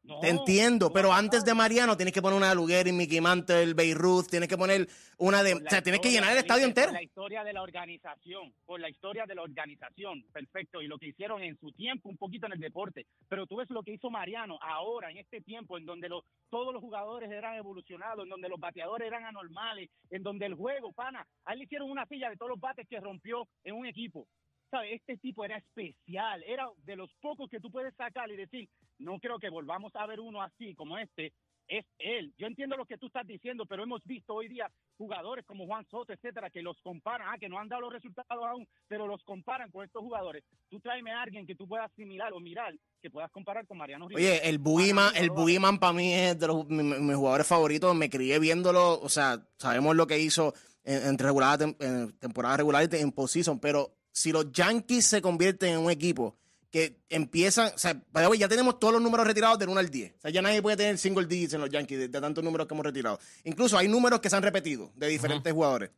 [0.04, 1.54] No, Te entiendo, pero antes de.
[1.54, 5.56] Mariano tienes que poner una de Lugeri, Mickey Mantle, Beirut, tienes que poner una de...
[5.56, 6.88] O sea, tienes que llenar el estadio entero.
[6.88, 10.98] Por la historia de la organización, por la historia de la organización, perfecto, y lo
[10.98, 13.06] que hicieron en su tiempo un poquito en el deporte.
[13.28, 16.74] Pero tú ves lo que hizo Mariano ahora, en este tiempo, en donde los, todos
[16.74, 21.28] los jugadores eran evolucionados, en donde los bateadores eran anormales, en donde el juego, pana,
[21.44, 24.28] a él le hicieron una silla de todos los bates que rompió en un equipo.
[24.90, 29.20] Este tipo era especial, era de los pocos que tú puedes sacar y decir, no
[29.20, 31.34] creo que volvamos a ver uno así como este,
[31.68, 32.34] es él.
[32.38, 35.86] Yo entiendo lo que tú estás diciendo, pero hemos visto hoy día jugadores como Juan
[35.90, 39.24] Soto, etcétera, que los comparan, ah, que no han dado los resultados aún, pero los
[39.24, 40.44] comparan con estos jugadores.
[40.70, 44.08] Tú tráeme a alguien que tú puedas asimilar o mirar, que puedas comparar con Mariano
[44.08, 44.28] Rivera.
[44.38, 47.96] Oye, el Boogeyman, el Boogeyman para mí es de los, mi- mi- mis jugadores favoritos.
[47.96, 50.54] Me crié viéndolo, o sea, sabemos lo que hizo
[50.84, 55.74] en, en regular, en temporada regular y en postseason, pero si los Yankees se convierten
[55.74, 56.36] en un equipo
[56.72, 58.00] que empiezan, o sea,
[58.38, 60.14] ya tenemos todos los números retirados del 1 al 10.
[60.18, 62.68] O sea, ya nadie puede tener single digits en los Yankees de, de tantos números
[62.68, 63.20] que hemos retirado.
[63.44, 65.90] Incluso hay números que se han repetido de diferentes jugadores.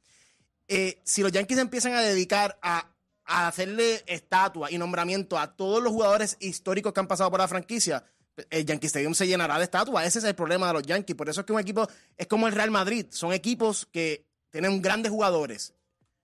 [0.67, 2.89] Eh, si los Yankees empiezan a dedicar a,
[3.25, 7.47] a hacerle estatua y nombramiento a todos los jugadores históricos que han pasado por la
[7.49, 8.05] franquicia,
[8.49, 10.05] el Yankee Stadium se llenará de estatuas.
[10.05, 11.15] Ese es el problema de los Yankees.
[11.15, 13.07] Por eso es que un equipo es como el Real Madrid.
[13.09, 15.73] Son equipos que tienen grandes jugadores.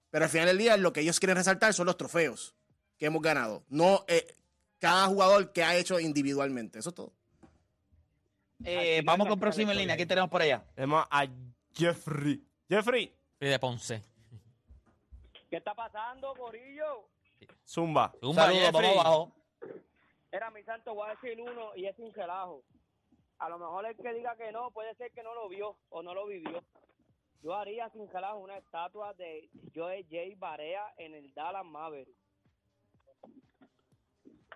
[0.09, 2.55] Pero al final del día lo que ellos quieren resaltar son los trofeos
[2.97, 3.63] que hemos ganado.
[3.69, 4.35] No eh,
[4.79, 6.79] cada jugador que ha hecho individualmente.
[6.79, 7.13] Eso es todo.
[8.63, 9.95] Eh, vamos con próxima línea.
[9.95, 10.63] ¿Quién tenemos por allá?
[10.73, 11.27] tenemos a
[11.73, 12.43] Jeffrey.
[12.67, 14.03] Jeffrey, de Ponce.
[15.49, 17.07] ¿Qué está pasando, Corillo?
[17.65, 18.13] Zumba.
[18.19, 18.89] Zumba, Saludos, Jeffrey.
[18.89, 19.31] vamos abajo.
[20.31, 22.63] Era mi santo, voy a decir uno y es sin relajo.
[23.39, 26.01] A lo mejor el que diga que no, puede ser que no lo vio o
[26.01, 26.63] no lo vivió.
[27.43, 30.17] Yo haría sin relajo una estatua de Joe J.
[30.37, 32.15] Barea en el Dallas Maverick.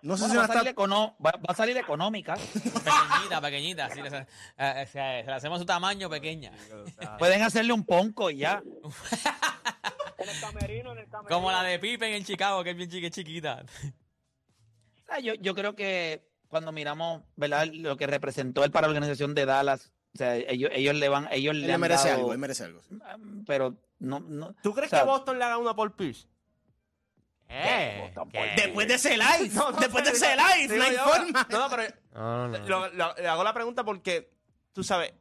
[0.02, 0.84] No sé Bueno, si va, a salir estatua.
[0.84, 2.34] econo- va, va a salir económica.
[2.34, 3.88] Pequeñita, pequeñita.
[3.90, 4.26] sí, se, eh,
[4.58, 6.52] eh, se- se la hacemos su tamaño pequeña.
[7.18, 8.62] Pueden hacerle un ponco y ya.
[10.18, 11.34] En el camerino, en el camerino.
[11.36, 13.64] Como la de Pippen en Chicago, que es bien chiqui- chiquita.
[15.08, 17.66] Ah, Yo, yo creo que cuando miramos ¿verdad?
[17.72, 21.28] lo que representó él para la organización de Dallas, o sea, ellos, ellos le van,
[21.32, 22.82] ellos Él le han merece dado- algo, él merece algo.
[22.82, 22.98] sí.
[23.46, 26.26] pero no, no ¿Tú crees o sea, que Boston le haga una por Pierce?
[27.48, 28.52] Eh, ¿qué?
[28.56, 31.46] Después de ese live, No, no, después de ese live, no hay forma.
[31.50, 32.66] No, no, pero No, no, no.
[32.68, 34.30] lo- lo- le hago la pregunta porque,
[34.72, 35.12] tú sabes,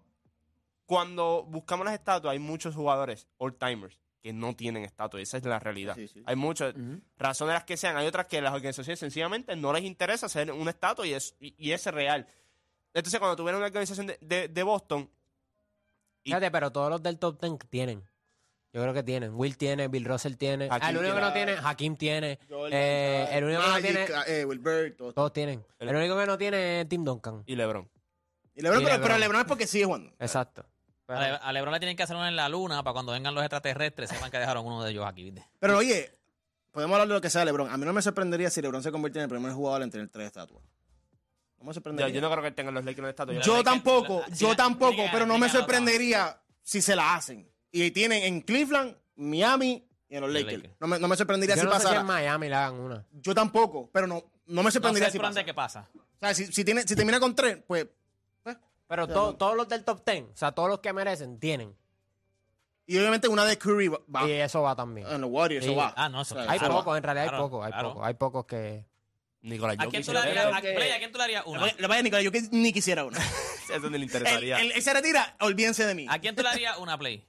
[0.86, 5.20] cuando buscamos las estatuas hay muchos jugadores all-timers que no tienen estatua.
[5.20, 5.96] y Esa es la realidad.
[5.96, 6.22] Sí, sí.
[6.26, 6.74] Hay muchas
[7.18, 7.98] razones las que sean.
[7.98, 11.56] Hay otras que las organizaciones sencillamente no les interesa hacer una estatua y es, y,
[11.58, 12.28] y es real.
[12.94, 15.10] Entonces, cuando tuvieron una organización de, de- de Boston,
[16.24, 18.04] y- Fíjate, pero todos los del top 10 tienen.
[18.74, 19.34] Yo creo que tienen.
[19.36, 20.70] Will tiene, Bill Russell tiene.
[20.72, 21.54] Hakim el único que no tiene.
[21.62, 22.40] Hakim tiene.
[22.50, 25.14] Jordan, Eh, el único que no tiene, eh, Wilbert, todos.
[25.16, 25.66] todos tienen.
[25.80, 27.44] El único que no tiene es Tim Duncan.
[27.46, 27.90] y LeBron.
[28.56, 29.08] Y LeBron, y pero, LeBron.
[29.10, 30.14] pero LeBron es porque sigue jugando.
[30.20, 30.66] Exacto.
[31.08, 33.34] A, Le- a Lebron le tienen que hacer una en la luna para cuando vengan
[33.36, 35.46] los extraterrestres sepan que dejaron uno de ellos aquí, ¿viste?
[35.60, 36.10] Pero oye,
[36.72, 37.70] podemos hablar de lo que sea de LeBron.
[37.70, 40.08] A mí no me sorprendería si LeBron se convierte en el primer jugador en tener
[40.08, 40.64] tres estatuas.
[41.62, 42.14] No me Yo, sorprendería.
[42.14, 43.34] yo no creo que tengan los Lakers una estatua.
[43.36, 47.16] Yo- Lakers- tampoco, la- yo tampoco, que- pero no me que sorprendería si se la
[47.16, 47.50] hacen.
[47.72, 50.54] Y tienen en Cleveland, Miami y en los Lakers.
[50.58, 50.76] Lakers.
[50.80, 52.02] No me, no me sorprendería Yo si no sé si pasara.
[52.02, 53.06] en Miami le hagan una.
[53.12, 54.16] Yo tampoco, pero no,
[54.48, 55.44] no me No sorprendería sé si pasa.
[55.44, 55.88] qué pasa.
[55.96, 57.88] O sea, si, si, tiene, si termina con tres, pues...
[58.88, 61.74] Pero to- todos los del top 10, o sea, todos los que merecen, tienen.
[62.86, 65.08] Y obviamente una de Curry va, Y eso va también.
[65.08, 65.94] en los Warriors, eso va.
[65.96, 67.90] Ah, no, eso O sea, Hay pocos, en realidad Claro, hay pocos, hay claro.
[67.94, 68.06] pocos.
[68.08, 68.86] Hay pocos que...
[69.44, 70.06] Nicolás ¿A quién Jokic.
[70.06, 71.68] tú le harías, creo a, que- Play, ¿a quién tú le harías Lo una?
[71.78, 73.18] lo vaya, Nicolás, yo ni quisiera una.
[73.74, 74.60] Eso ni le interesaría.
[74.62, 76.06] él- él se retira, olvídense de mí.
[76.10, 77.26] ¿A quién tú le harías una Play?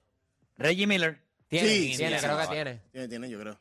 [0.58, 2.48] Reggie Miller Tiene, Sí, tiene, sí, creo sí.
[2.48, 2.80] que tiene.
[2.92, 3.60] Tiene, tiene, yo creo.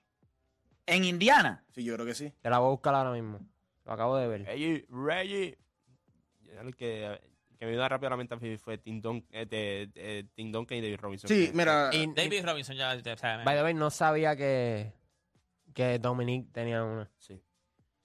[0.86, 1.64] en Indiana.
[1.74, 2.34] Sí, yo creo que sí.
[2.42, 3.40] Te la voy a buscar ahora mismo.
[3.86, 4.46] Lo acabo de ver.
[4.46, 5.58] Reggie, Reggie.
[6.60, 7.20] El que,
[7.58, 10.98] que me vino rápidamente a mí fue Tim, Dun- eh, de- Tim Duncan y David
[11.00, 11.28] Robinson.
[11.30, 11.90] Sí, mira.
[11.94, 12.94] Y, David Robinson ya.
[12.94, 14.92] o sea, by the way, no sabía que,
[15.74, 17.10] que Dominique tenía una.
[17.18, 17.42] Sí.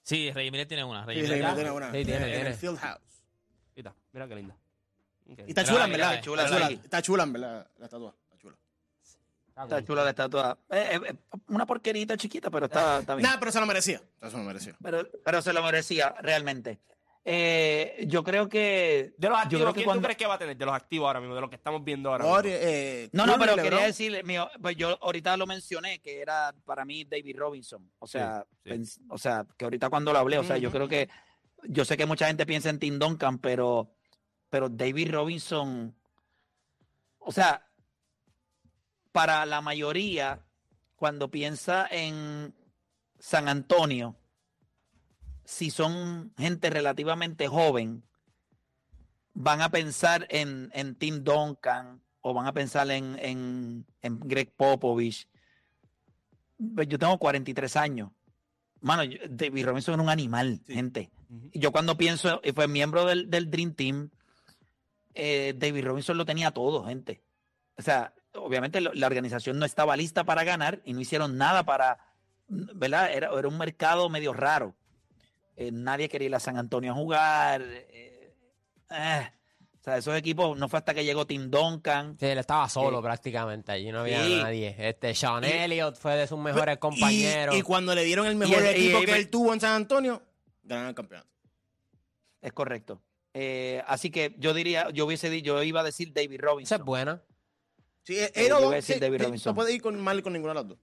[0.07, 1.05] Sí, Reggie Miller tiene una.
[1.05, 1.87] Reggie Sí, ya- tiene una.
[1.91, 2.49] Sí, tiene, en tiene.
[2.51, 3.01] el Field House.
[3.75, 4.57] Mira, mira qué linda.
[5.27, 6.21] Y está chula, en verdad.
[6.23, 8.15] chula, está, chula, está chula, en verdad, la estatua.
[8.23, 8.57] Está chula.
[9.65, 10.59] Está chula la estatua.
[10.71, 11.15] Eh, eh, eh,
[11.49, 13.23] una porquerita chiquita, pero está, está bien.
[13.27, 14.01] Nada, pero se lo merecía.
[14.23, 14.77] Eso lo merecía.
[14.81, 16.79] Pero, pero se lo merecía realmente.
[17.29, 19.13] Eh, yo creo que.
[19.19, 20.57] De los yo activos, creo que ¿quién cuando- tú crees que va a tener?
[20.57, 22.41] De los activos ahora mismo, de lo que estamos viendo ahora mismo.
[22.45, 26.85] eh, No, no, pero quería decirle, mío, pues yo ahorita lo mencioné, que era para
[26.85, 27.91] mí David Robinson.
[27.99, 28.71] O sea, sí.
[28.71, 31.09] pens- o sea, que ahorita cuando lo hablé, o sea, yo creo que,
[31.65, 33.91] yo sé que mucha gente piensa en Tim Duncan, pero,
[34.49, 35.97] pero David Robinson,
[37.19, 37.67] o sea,
[39.11, 40.45] para la mayoría,
[40.95, 42.55] cuando piensa en
[43.19, 44.15] San Antonio,
[45.47, 48.03] si son gente relativamente joven,
[49.33, 54.53] van a pensar en, en Tim Duncan o van a pensar en, en, en Greg
[54.57, 55.29] Popovich.
[56.75, 58.11] Pues Yo tengo 43 años.
[58.81, 61.11] Mano, yo- David Robinson era un animal, gente.
[61.53, 64.11] Yo cuando pienso, y fue miembro del, del Dream Team,
[65.15, 67.23] eh, David Robinson lo tenía todo, gente.
[67.79, 71.65] O sea, obviamente lo- la organización no estaba lista para ganar y no hicieron nada
[71.65, 71.99] para,
[72.49, 73.13] ¿verdad?
[73.13, 74.75] Era, era un mercado medio raro.
[75.57, 77.63] Eh, nadie quería ir a San Antonio a jugar.
[77.63, 78.35] eh,
[78.91, 79.31] eh.
[79.81, 82.17] O sea, esos equipos no fue hasta que llegó Tim Duncan.
[82.19, 83.71] Sí, él estaba solo prácticamente.
[83.73, 84.41] Allí no había Sí.
[84.43, 84.75] nadie.
[84.79, 87.57] Este, Sean Y- Elliott fue de sus mejores Y- compañeros.
[87.57, 89.73] Y, cuando le dieron el mejor el- equipo y- que y- él tuvo en San
[89.75, 90.23] Antonio,
[90.65, 91.29] ganaron el campeonato.
[92.43, 93.01] Es correcto.
[93.33, 96.81] Eh, así que yo diría, yo hubiese yo iba a decir David Esa Robinson.
[96.81, 97.23] es buena.
[98.03, 99.51] Sí, eh, dos- decir sí, David sí, Robinson.
[99.51, 100.79] No puede ir con mal con ninguna de las dos.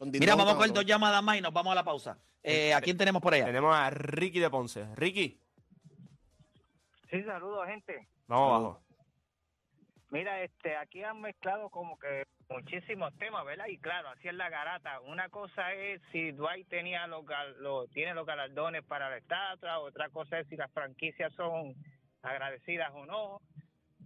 [0.00, 2.18] Mira, vamos con con- dos llamadas más y nos vamos a la pausa.
[2.42, 3.44] Eh, ¿A quién tenemos por allá?
[3.46, 4.86] Tenemos a Ricky de Ponce.
[4.94, 5.40] Ricky,
[7.10, 8.06] Sí, saludos, gente.
[8.26, 8.82] vamos abajo.
[10.10, 13.66] Mira, este, aquí han mezclado como que muchísimos temas, ¿verdad?
[13.68, 15.00] Y claro, así es la garata.
[15.00, 19.78] Una cosa es si Dwight tenía los, gal- los- tiene los galardones para la estatua,
[19.80, 21.74] otra cosa es si las franquicias son
[22.22, 23.40] agradecidas o no.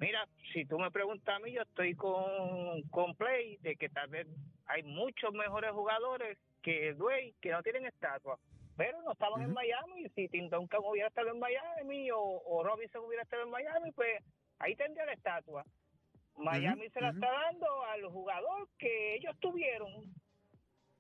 [0.01, 4.09] Mira, si tú me preguntas a mí, yo estoy con, con Play de que tal
[4.09, 4.27] vez
[4.67, 8.39] hay muchos mejores jugadores que Dwayne que no tienen estatua,
[8.77, 10.09] pero no estaban en Miami.
[10.15, 14.23] Si Tim Duncan hubiera estado en Miami o, o Robinson hubiera estado en Miami, pues
[14.59, 15.65] ahí tendría la estatua.
[16.37, 19.91] Miami se la está dando al jugador que ellos tuvieron,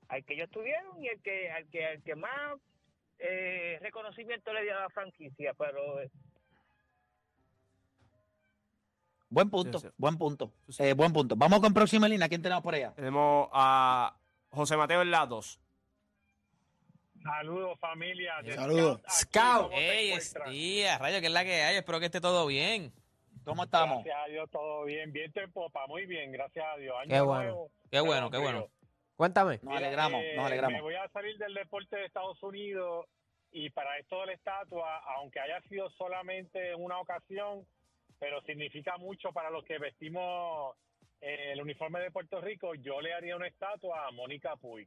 [0.09, 2.61] al que ellos tuvieron y el que al que, al que más
[3.19, 6.01] eh, reconocimiento le dio a la franquicia, pero
[9.33, 9.95] Buen punto, Sí, sí.
[9.97, 10.53] buen punto.
[10.67, 10.83] Sí, sí.
[10.85, 11.35] Eh, buen punto.
[11.37, 12.29] Vamos con próxima línea.
[12.29, 12.93] ¿Quién tenemos por allá?
[12.95, 14.15] Tenemos a
[14.51, 15.59] José Mateo en la 2.
[17.23, 18.35] Saludos, familia.
[18.43, 19.01] de Saludos.
[19.09, 19.63] Scout.
[19.67, 20.49] ¿cómo se Ey, encuentran?
[20.53, 21.77] sí, a rayo, que es la que hay.
[21.77, 22.93] Espero que esté todo bien.
[23.45, 24.05] ¿Cómo estamos?
[24.05, 25.13] Gracias a Dios, todo bien.
[25.13, 26.95] Viento en popa, muy bien, gracias a Dios.
[27.01, 27.43] Año Qué bueno.
[27.43, 28.69] nuevo, Qué bueno, qué bueno.
[29.17, 29.61] Cuéntame.
[29.63, 30.77] Nos alegramos, eh, nos alegramos.
[30.77, 33.07] Me voy a salir del deporte de Estados Unidos
[33.53, 37.65] y para esto de la estatua, aunque haya sido solamente en una ocasión,
[38.23, 40.77] pero significa mucho para los que vestimos
[41.21, 44.87] eh, el uniforme de Puerto Rico, yo le haría una estatua a Mónica Puig,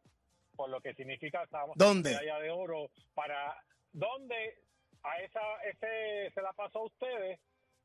[0.56, 2.12] por lo que significa esa ¿Dónde?
[2.12, 4.64] medalla de oro para dónde
[5.04, 7.38] a esa ese se la pasó a ustedes,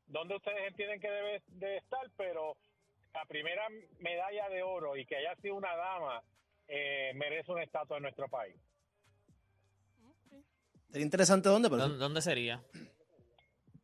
[0.05, 2.55] donde ustedes entienden que debe de estar, pero
[3.13, 3.67] la primera
[3.99, 6.23] medalla de oro y que haya sido una dama
[6.69, 8.55] eh, merece una estatua en nuestro país.
[10.91, 12.63] Sería interesante dónde, pero ¿Dónde, dónde sería?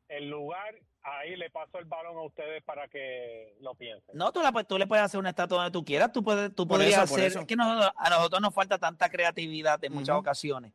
[0.10, 4.16] El lugar, ahí le paso el balón a ustedes para que lo piensen.
[4.18, 6.12] No, tú, la, tú le puedes hacer una estatua donde tú quieras.
[6.14, 7.26] Tú, puedes, tú podrías eso, hacer.
[7.26, 7.40] eso.
[7.42, 10.72] Es que nosotros- a nosotros nos falta tanta creatividad en muchas ocasiones.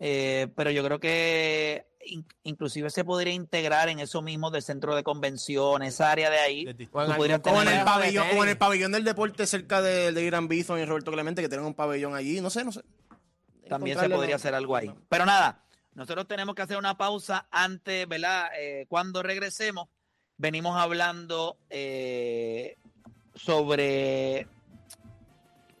[0.00, 4.94] Eh, pero yo creo que in- inclusive se podría integrar en eso mismo del centro
[4.96, 6.66] de convenciones, esa área de ahí.
[6.66, 9.46] O en Tú podrías algún O en, el pabellón, o en el pabellón del deporte
[9.46, 12.40] cerca de, de Irán Bithon y Roberto Clemente, que tienen un pabellón allí.
[12.40, 12.82] No sé, no sé.
[13.68, 14.92] También se podría la- hacer algo ahí.
[15.08, 15.63] Pero nada,
[15.94, 18.48] nosotros tenemos que hacer una pausa antes, ¿verdad?
[18.58, 19.88] Eh, cuando regresemos,
[20.36, 22.76] venimos hablando eh,
[23.34, 24.48] sobre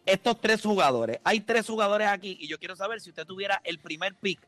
[0.06, 1.18] estos tres jugadores.
[1.24, 4.40] Hay tres jugadores aquí y yo quiero saber si usted tuviera el primer pick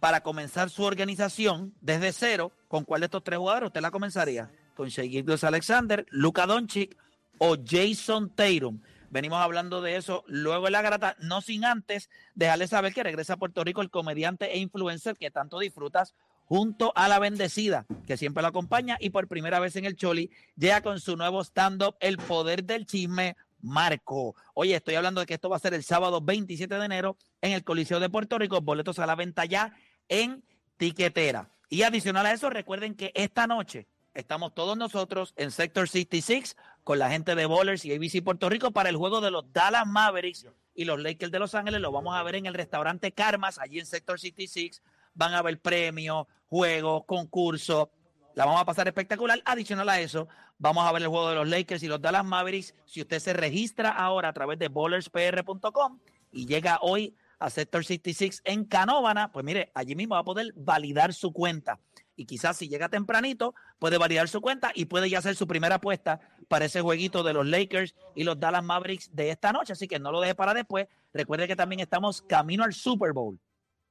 [0.00, 4.50] para comenzar su organización desde cero, ¿con cuál de estos tres jugadores usted la comenzaría?
[4.76, 6.94] ¿Con Shea Alexander, Luka Doncic
[7.38, 8.80] o Jason Tatum?
[9.14, 13.34] Venimos hablando de eso luego en la grata, no sin antes dejarle saber que regresa
[13.34, 18.16] a Puerto Rico el comediante e influencer que tanto disfrutas junto a la bendecida, que
[18.16, 21.94] siempre lo acompaña y por primera vez en el Choli llega con su nuevo stand-up
[22.00, 24.34] El Poder del Chisme, Marco.
[24.52, 27.52] Oye, estoy hablando de que esto va a ser el sábado 27 de enero en
[27.52, 29.76] el Coliseo de Puerto Rico, boletos a la venta ya
[30.08, 30.42] en
[30.76, 31.50] tiquetera.
[31.68, 36.98] Y adicional a eso, recuerden que esta noche estamos todos nosotros en Sector 66 con
[36.98, 40.46] la gente de Bowlers y ABC Puerto Rico para el juego de los Dallas Mavericks
[40.74, 41.80] y los Lakers de Los Ángeles.
[41.80, 44.82] Lo vamos a ver en el restaurante Karmas, allí en Sector 66.
[45.14, 47.88] Van a haber premios, juegos, concursos.
[48.34, 49.40] La vamos a pasar espectacular.
[49.46, 52.74] Adicional a eso, vamos a ver el juego de los Lakers y los Dallas Mavericks.
[52.84, 56.00] Si usted se registra ahora a través de bowlerspr.com
[56.32, 60.52] y llega hoy a Sector 66 en Canóvana, pues mire, allí mismo va a poder
[60.54, 61.80] validar su cuenta.
[62.16, 65.76] Y quizás si llega tempranito, puede validar su cuenta y puede ya hacer su primera
[65.76, 69.72] apuesta para ese jueguito de los Lakers y los Dallas Mavericks de esta noche.
[69.72, 70.86] Así que no lo deje para después.
[71.12, 73.38] Recuerde que también estamos camino al Super Bowl.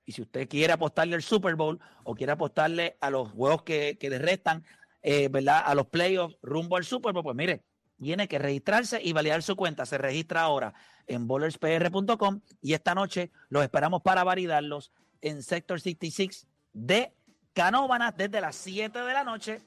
[0.06, 3.98] Y si usted quiere apostarle al Super Bowl o quiere apostarle a los juegos que,
[4.00, 4.64] que le restan,
[5.02, 5.62] eh, ¿verdad?
[5.66, 7.64] A los playoffs rumbo al Super Bowl, pues mire,
[8.02, 9.86] tiene que registrarse y validar su cuenta.
[9.86, 10.74] Se registra ahora
[11.08, 17.14] en bowlerspr.com y esta noche los esperamos para validarlos en Sector 66 de
[17.54, 19.62] Canóvanas desde las 7 de la noche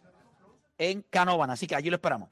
[0.78, 1.54] en Canóvanas.
[1.54, 2.28] Así que allí lo esperamos.